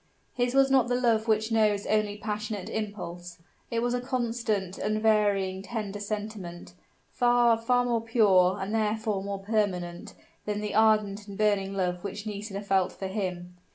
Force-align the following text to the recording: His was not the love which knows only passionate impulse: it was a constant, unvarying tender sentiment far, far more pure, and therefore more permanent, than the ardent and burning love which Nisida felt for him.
His 0.33 0.55
was 0.55 0.71
not 0.71 0.87
the 0.87 0.99
love 0.99 1.27
which 1.27 1.51
knows 1.51 1.85
only 1.85 2.17
passionate 2.17 2.69
impulse: 2.71 3.37
it 3.69 3.83
was 3.83 3.93
a 3.93 4.01
constant, 4.01 4.79
unvarying 4.79 5.61
tender 5.61 5.99
sentiment 5.99 6.73
far, 7.11 7.55
far 7.55 7.85
more 7.85 8.01
pure, 8.01 8.57
and 8.59 8.73
therefore 8.73 9.23
more 9.23 9.43
permanent, 9.43 10.15
than 10.45 10.59
the 10.59 10.73
ardent 10.73 11.27
and 11.27 11.37
burning 11.37 11.75
love 11.75 12.03
which 12.03 12.25
Nisida 12.25 12.61
felt 12.63 12.91
for 12.91 13.05
him. 13.05 13.55